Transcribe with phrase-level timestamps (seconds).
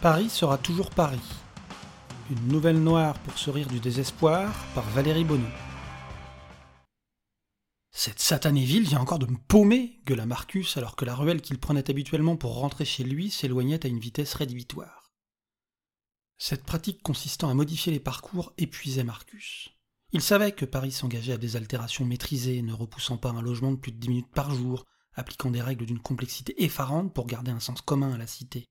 [0.00, 1.18] Paris sera toujours Paris.
[2.30, 5.48] Une nouvelle noire pour se rire du désespoir par Valérie Bonneau.
[7.90, 11.58] Cette satanée ville vient encore de me paumer, gueula Marcus alors que la ruelle qu'il
[11.58, 15.10] prenait habituellement pour rentrer chez lui s'éloignait à une vitesse rédhibitoire.
[16.36, 19.70] Cette pratique consistant à modifier les parcours épuisait Marcus.
[20.12, 23.78] Il savait que Paris s'engageait à des altérations maîtrisées, ne repoussant pas un logement de
[23.78, 24.84] plus de dix minutes par jour,
[25.14, 28.68] appliquant des règles d'une complexité effarante pour garder un sens commun à la cité.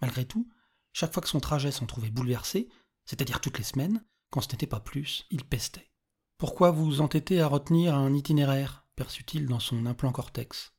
[0.00, 0.48] Malgré tout,
[0.92, 2.68] chaque fois que son trajet s'en trouvait bouleversé,
[3.04, 5.90] c'est-à-dire toutes les semaines, quand ce n'était pas plus, il pestait.
[6.38, 8.86] Pourquoi vous entêtez à retenir un itinéraire?
[8.96, 10.72] perçut-il dans son implant cortex.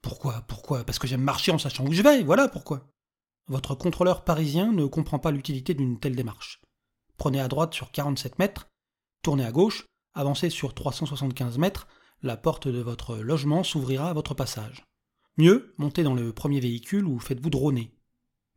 [0.00, 0.84] Pourquoi Pourquoi?
[0.84, 2.88] Parce que j'aime marcher en sachant où je vais, voilà pourquoi.
[3.46, 6.62] Votre contrôleur parisien ne comprend pas l'utilité d'une telle démarche.
[7.18, 8.68] Prenez à droite sur 47 mètres,
[9.22, 11.88] tournez à gauche, avancez sur 375 mètres,
[12.22, 14.84] la porte de votre logement s'ouvrira à votre passage.
[15.36, 17.97] Mieux, montez dans le premier véhicule ou faites-vous droner.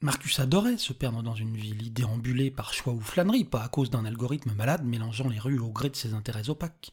[0.04, 3.92] Marcus adorait se perdre dans une ville, déambulée par choix ou flânerie, pas à cause
[3.92, 6.92] d'un algorithme malade mélangeant les rues au gré de ses intérêts opaques.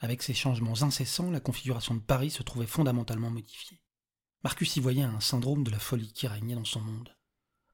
[0.00, 3.80] Avec ces changements incessants, la configuration de Paris se trouvait fondamentalement modifiée.
[4.42, 7.14] Marcus y voyait un syndrome de la folie qui régnait dans son monde.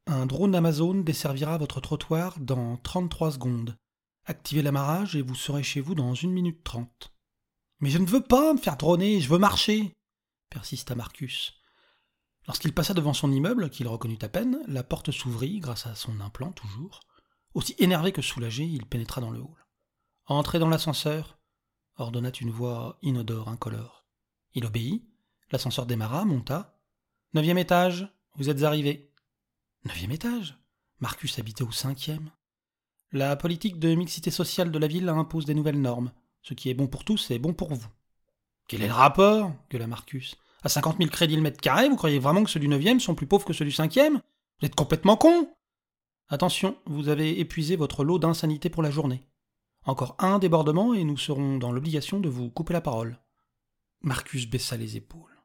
[0.07, 3.79] Un drone Amazon desservira votre trottoir dans 33 secondes.
[4.27, 7.15] Activez l'amarrage et vous serez chez vous dans une minute trente.
[7.81, 9.95] Mais je ne veux pas me faire droner, je veux marcher,
[10.51, 11.64] persista Marcus.
[12.47, 16.21] Lorsqu'il passa devant son immeuble, qu'il reconnut à peine, la porte s'ouvrit grâce à son
[16.21, 17.01] implant toujours.
[17.55, 19.67] Aussi énervé que soulagé, il pénétra dans le hall.
[20.27, 21.39] Entrez dans l'ascenseur,
[21.97, 24.05] ordonna une voix inodore, incolore.
[24.55, 25.05] Il obéit,
[25.51, 26.79] l'ascenseur démarra, monta.
[27.33, 29.13] Neuvième étage, vous êtes arrivé.
[29.85, 30.59] Neuvième étage
[31.01, 32.31] Marcus habitait au cinquième.
[33.13, 36.13] La politique de mixité sociale de la ville impose des nouvelles normes.
[36.43, 37.87] Ce qui est bon pour tous est bon pour vous.
[38.67, 39.53] Quel est le rapport?
[39.71, 40.37] gueula Marcus.
[40.65, 43.15] À 50 000 crédits le mètre carré, vous croyez vraiment que ceux du 9e sont
[43.15, 45.55] plus pauvres que ceux du 5e Vous êtes complètement con
[46.29, 49.27] Attention, vous avez épuisé votre lot d'insanité pour la journée.
[49.85, 53.21] Encore un débordement et nous serons dans l'obligation de vous couper la parole.
[54.01, 55.37] Marcus baissa les épaules.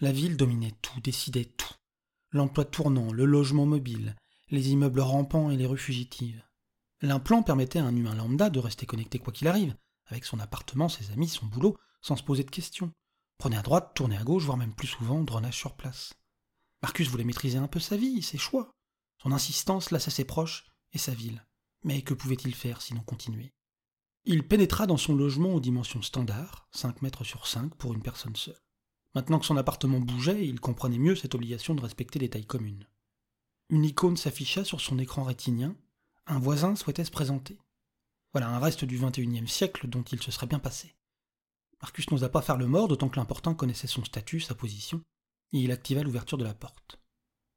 [0.00, 1.74] La ville dominait tout, décidait tout.
[2.30, 4.16] L'emploi tournant, le logement mobile,
[4.48, 6.42] les immeubles rampants et les rues fugitives.
[7.02, 9.76] L'implant permettait à un humain lambda de rester connecté quoi qu'il arrive,
[10.06, 12.90] avec son appartement, ses amis, son boulot, sans se poser de questions.
[13.38, 16.14] Prenez à droite, tournez à gauche, voire même plus souvent, drenage sur place.
[16.82, 18.70] Marcus voulait maîtriser un peu sa vie, ses choix.
[19.22, 21.46] Son insistance lassait ses proches et sa ville.
[21.82, 23.52] Mais que pouvait-il faire sinon continuer?
[24.24, 28.36] Il pénétra dans son logement aux dimensions standards, 5 mètres sur 5 pour une personne
[28.36, 28.60] seule.
[29.14, 32.88] Maintenant que son appartement bougeait, il comprenait mieux cette obligation de respecter les tailles communes.
[33.68, 35.76] Une icône s'afficha sur son écran rétinien,
[36.26, 37.58] un voisin souhaitait se présenter.
[38.32, 40.96] Voilà un reste du XXIe siècle dont il se serait bien passé.
[41.84, 45.02] Marcus n'osa pas faire le mort, d'autant que l'important connaissait son statut, sa position,
[45.52, 46.98] et il activa l'ouverture de la porte.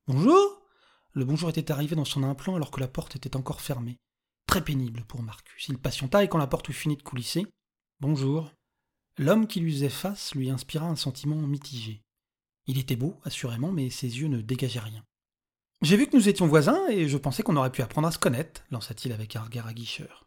[0.05, 0.65] Bonjour
[1.13, 3.95] Le bonjour était arrivé dans son implant alors que la porte était encore fermée.
[4.45, 5.69] Très pénible pour Marcus.
[5.69, 7.45] Il patienta et quand la porte eut fini de coulisser,
[8.01, 8.51] Bonjour.
[9.17, 12.01] L'homme qui lui faisait face lui inspira un sentiment mitigé.
[12.66, 15.05] Il était beau, assurément, mais ses yeux ne dégageaient rien.
[15.83, 18.19] J'ai vu que nous étions voisins et je pensais qu'on aurait pu apprendre à se
[18.19, 20.26] connaître, lança-t-il avec un regard aguicheur.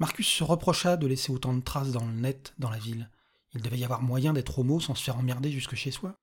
[0.00, 3.10] Marcus se reprocha de laisser autant de traces dans le net, dans la ville.
[3.54, 6.16] Il devait y avoir moyen d'être homo sans se faire emmerder jusque chez soi.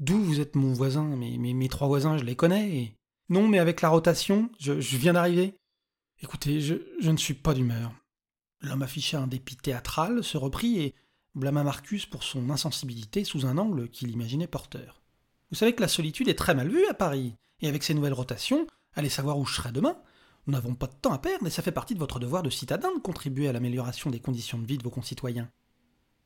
[0.00, 2.96] D'où vous êtes mon voisin mais, mes trois voisins, je les connais.
[3.28, 5.54] Non, mais avec la rotation, je, viens d'arriver.
[6.20, 7.92] Écoutez, je, je ne suis pas d'humeur.
[8.60, 10.94] L'homme afficha un dépit théâtral, se reprit et
[11.36, 15.02] blâma Marcus pour son insensibilité sous un angle qu'il imaginait porteur.
[15.50, 18.12] Vous savez que la solitude est très mal vue à Paris, et avec ces nouvelles
[18.12, 19.96] rotations, allez savoir où je serai demain.
[20.46, 22.50] Nous n'avons pas de temps à perdre et ça fait partie de votre devoir de
[22.50, 25.50] citadin de contribuer à l'amélioration des conditions de vie de vos concitoyens.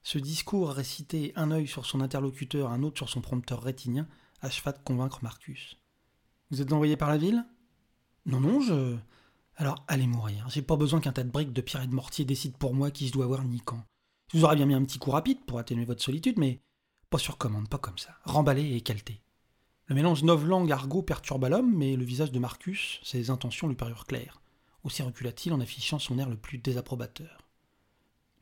[0.03, 4.07] Ce discours récité un œil sur son interlocuteur, un autre sur son prompteur rétinien,
[4.43, 5.79] acheva de convaincre Marcus.
[6.51, 7.45] Vous êtes envoyé par la ville?
[8.27, 8.97] Non, non, je.
[9.57, 10.47] Alors allez mourir.
[10.49, 12.91] J'ai pas besoin qu'un tas de briques de pierre et de mortier décide pour moi
[12.91, 13.83] qui je dois avoir ni quand.
[14.33, 16.61] Je vous aurais bien mis un petit coup rapide pour atténuer votre solitude, mais
[17.09, 18.17] pas sur commande, pas comme ça.
[18.25, 19.23] Remballé et calté.
[19.91, 24.07] Le mélange novlangue argot perturba l'homme, mais le visage de Marcus, ses intentions lui parurent
[24.07, 24.41] claires.
[24.85, 27.49] Aussi recula-t-il en affichant son air le plus désapprobateur.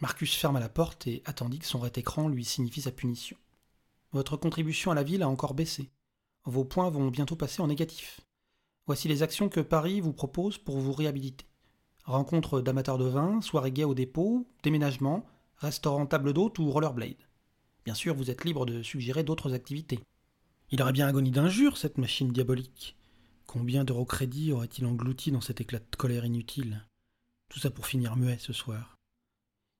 [0.02, 3.38] Marcus ferma la porte et attendit que son rétécran lui signifie sa punition.
[4.12, 5.88] Votre contribution à la ville a encore baissé.
[6.44, 8.20] Vos points vont bientôt passer en négatif.
[8.86, 11.46] Voici les actions que Paris vous propose pour vous réhabiliter.
[12.04, 15.24] Rencontre d'amateurs de vin, soirée gay au dépôt, déménagement,
[15.56, 17.26] restaurant table d'hôte ou rollerblade.
[17.86, 20.00] Bien sûr, vous êtes libre de suggérer d'autres activités.
[20.70, 22.94] Il aurait bien agonie d'injures, cette machine diabolique.
[23.46, 26.86] Combien d'euros-crédits aurait-il englouti dans cet éclat de colère inutile?
[27.48, 28.96] Tout ça pour finir muet ce soir.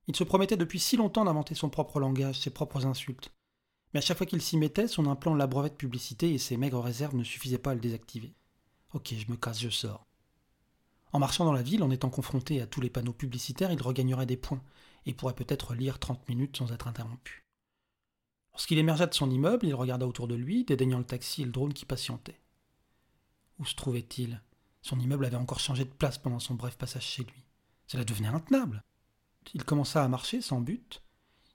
[0.07, 3.31] Il se promettait depuis si longtemps d'inventer son propre langage, ses propres insultes.
[3.93, 6.81] Mais à chaque fois qu'il s'y mettait, son implant l'abreuvait de publicité et ses maigres
[6.81, 8.33] réserves ne suffisaient pas à le désactiver.
[8.93, 10.07] Ok, je me casse, je sors.
[11.11, 14.25] En marchant dans la ville, en étant confronté à tous les panneaux publicitaires, il regagnerait
[14.25, 14.63] des points
[15.05, 17.45] et pourrait peut-être lire 30 minutes sans être interrompu.
[18.59, 21.51] Lorsqu'il émergea de son immeuble, il regarda autour de lui, dédaignant le taxi et le
[21.53, 22.41] drone qui patientait.
[23.57, 24.41] Où se trouvait-il?
[24.81, 27.45] Son immeuble avait encore changé de place pendant son bref passage chez lui.
[27.87, 28.83] Cela devenait intenable.
[29.53, 31.01] Il commença à marcher sans but.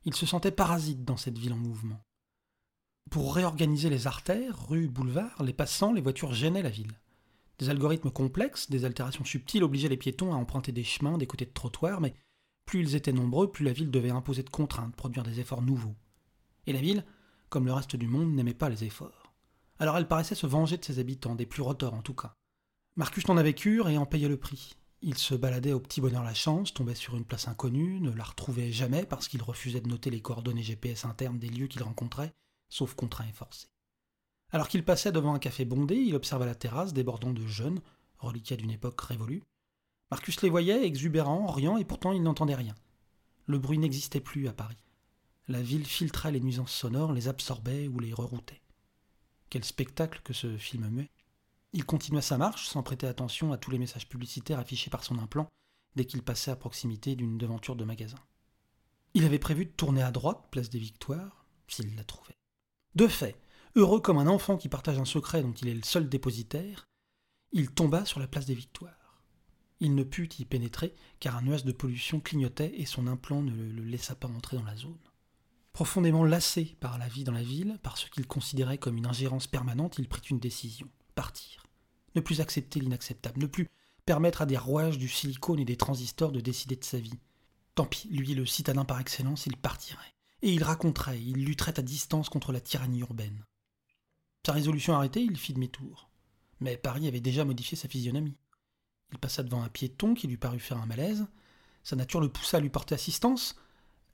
[0.07, 2.03] Il se sentait parasite dans cette ville en mouvement.
[3.11, 6.99] Pour réorganiser les artères, rues, boulevards, les passants, les voitures gênaient la ville.
[7.59, 11.45] Des algorithmes complexes, des altérations subtiles obligeaient les piétons à emprunter des chemins des côtés
[11.45, 12.15] de trottoirs, mais
[12.65, 15.97] plus ils étaient nombreux, plus la ville devait imposer de contraintes, produire des efforts nouveaux.
[16.67, 17.05] Et la ville,
[17.49, 19.33] comme le reste du monde, n'aimait pas les efforts.
[19.79, 22.37] Alors elle paraissait se venger de ses habitants, des plus rotors en tout cas.
[22.97, 24.77] Marcus n'en avait cure et en payait le prix.
[25.03, 28.25] Il se baladait au petit bonheur la chance, tombait sur une place inconnue, ne la
[28.25, 32.33] retrouvait jamais parce qu'il refusait de noter les coordonnées GPS internes des lieux qu'il rencontrait,
[32.69, 33.67] sauf contraint et forcé.
[34.51, 37.81] Alors qu'il passait devant un café bondé, il observa la terrasse débordant de jeunes,
[38.19, 39.43] reliquats d'une époque révolue.
[40.11, 42.75] Marcus les voyait, exubérants, riant, et pourtant il n'entendait rien.
[43.47, 44.84] Le bruit n'existait plus à Paris.
[45.47, 48.63] La ville filtrait les nuisances sonores, les absorbait ou les reroutait.
[49.51, 51.11] Quel spectacle que ce film muet.
[51.75, 55.19] Il continua sa marche sans prêter attention à tous les messages publicitaires affichés par son
[55.19, 55.49] implant
[55.97, 58.19] dès qu'il passait à proximité d'une devanture de magasin.
[59.13, 62.39] Il avait prévu de tourner à droite, place des Victoires, s'il la trouvait.
[62.95, 63.39] De fait,
[63.77, 66.87] heureux comme un enfant qui partage un secret dont il est le seul dépositaire,
[67.53, 69.23] il tomba sur la place des Victoires.
[69.81, 73.53] Il ne put y pénétrer car un nuage de pollution clignotait et son implant ne
[73.53, 74.97] le laissa pas entrer dans la zone.
[75.75, 79.49] Profondément lassé par la vie dans la ville, par ce qu'il considérait comme une ingérence
[79.49, 81.65] permanente, il prit une décision partir.
[82.15, 83.69] Ne plus accepter l'inacceptable, ne plus
[84.07, 87.19] permettre à des rouages du silicone et des transistors de décider de sa vie.
[87.75, 90.15] Tant pis, lui, le citadin par excellence, il partirait.
[90.43, 93.45] Et il raconterait, il lutterait à distance contre la tyrannie urbaine.
[94.47, 96.09] Sa résolution arrêtée, il fit demi-tour.
[96.61, 98.37] Mais Paris avait déjà modifié sa physionomie.
[99.11, 101.27] Il passa devant un piéton qui lui parut faire un malaise.
[101.83, 103.57] Sa nature le poussa à lui porter assistance.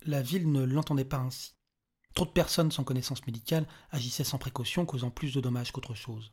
[0.07, 1.55] La ville ne l'entendait pas ainsi.
[2.15, 6.33] Trop de personnes sans connaissance médicale agissaient sans précaution, causant plus de dommages qu'autre chose.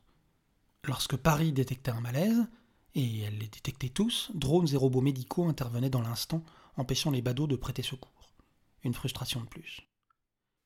[0.84, 2.46] Lorsque Paris détectait un malaise,
[2.94, 6.42] et elle les détectait tous, drones et robots médicaux intervenaient dans l'instant,
[6.76, 8.32] empêchant les badauds de prêter secours.
[8.82, 9.82] Une frustration de plus.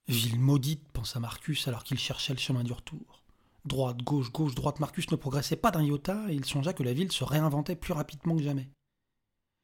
[0.09, 3.23] Ville maudite, pensa Marcus alors qu'il cherchait le chemin du retour.
[3.65, 6.93] Droite, gauche, gauche, droite, Marcus ne progressait pas d'un iota et il songea que la
[6.93, 8.69] ville se réinventait plus rapidement que jamais.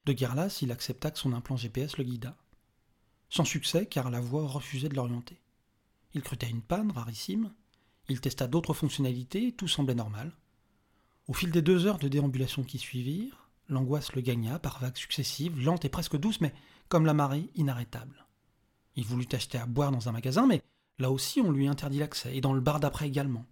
[0.07, 2.37] De guerre lasse, il accepta que son implant GPS le guida.
[3.31, 5.41] Sans succès, car la voie refusait de l'orienter.
[6.15, 7.53] Il crut une panne rarissime.
[8.09, 10.33] Il testa d'autres fonctionnalités, tout semblait normal.
[11.27, 15.61] Au fil des deux heures de déambulation qui suivirent, l'angoisse le gagna par vagues successives,
[15.61, 16.55] lentes et presque douces, mais
[16.89, 18.27] comme la marée, inarrêtable.
[18.97, 20.63] Il voulut acheter à boire dans un magasin, mais
[20.99, 23.45] là aussi on lui interdit l'accès, et dans le bar d'après également.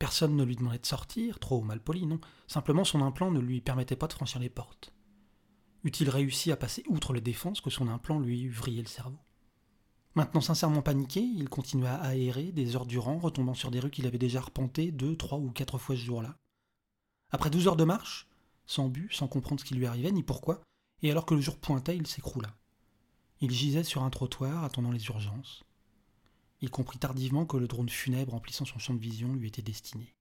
[0.00, 2.20] Personne ne lui demandait de sortir, trop mal poli, non.
[2.48, 4.92] Simplement son implant ne lui permettait pas de franchir les portes.
[5.82, 9.18] Eût-il réussi à passer outre les défenses que son implant lui eût vrillé le cerveau?
[10.14, 14.06] Maintenant sincèrement paniqué, il continua à aérer des heures durant, retombant sur des rues qu'il
[14.06, 16.36] avait déjà arpentées deux, trois ou quatre fois ce jour-là.
[17.30, 18.28] Après douze heures de marche,
[18.66, 20.60] sans but, sans comprendre ce qui lui arrivait ni pourquoi,
[21.02, 22.54] et alors que le jour pointait, il s'écroula.
[23.40, 25.64] Il gisait sur un trottoir, attendant les urgences.
[26.60, 30.14] Il comprit tardivement que le drone funèbre remplissant son champ de vision lui était destiné.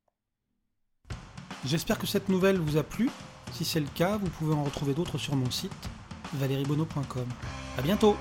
[1.66, 3.10] J'espère que cette nouvelle vous a plu.
[3.52, 5.74] Si c'est le cas, vous pouvez en retrouver d'autres sur mon site,
[6.34, 7.26] valeriebono.com.
[7.78, 8.16] A bientôt